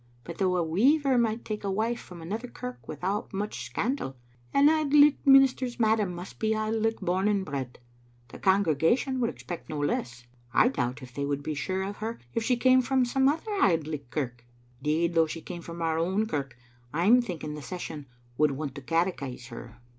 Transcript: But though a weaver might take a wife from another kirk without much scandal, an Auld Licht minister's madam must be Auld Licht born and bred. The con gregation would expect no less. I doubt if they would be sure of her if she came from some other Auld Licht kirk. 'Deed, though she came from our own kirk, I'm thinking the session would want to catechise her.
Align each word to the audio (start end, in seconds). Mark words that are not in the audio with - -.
But 0.23 0.39
though 0.39 0.57
a 0.57 0.63
weaver 0.63 1.15
might 1.19 1.45
take 1.45 1.63
a 1.63 1.69
wife 1.69 1.99
from 1.99 2.23
another 2.23 2.47
kirk 2.47 2.87
without 2.87 3.31
much 3.33 3.63
scandal, 3.67 4.15
an 4.51 4.67
Auld 4.67 4.93
Licht 4.95 5.27
minister's 5.27 5.79
madam 5.79 6.15
must 6.15 6.39
be 6.39 6.55
Auld 6.55 6.73
Licht 6.77 7.01
born 7.05 7.27
and 7.27 7.45
bred. 7.45 7.77
The 8.29 8.39
con 8.39 8.63
gregation 8.63 9.19
would 9.19 9.29
expect 9.29 9.69
no 9.69 9.77
less. 9.79 10.25
I 10.55 10.69
doubt 10.69 11.03
if 11.03 11.13
they 11.13 11.23
would 11.23 11.43
be 11.43 11.53
sure 11.53 11.83
of 11.83 11.97
her 11.97 12.19
if 12.33 12.41
she 12.41 12.57
came 12.57 12.81
from 12.81 13.05
some 13.05 13.27
other 13.27 13.51
Auld 13.61 13.85
Licht 13.85 14.09
kirk. 14.09 14.43
'Deed, 14.81 15.13
though 15.13 15.27
she 15.27 15.39
came 15.39 15.61
from 15.61 15.83
our 15.83 15.99
own 15.99 16.25
kirk, 16.25 16.57
I'm 16.91 17.21
thinking 17.21 17.53
the 17.53 17.61
session 17.61 18.07
would 18.39 18.53
want 18.53 18.73
to 18.73 18.81
catechise 18.81 19.49
her. 19.49 19.77